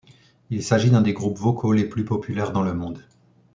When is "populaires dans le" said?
2.05-2.73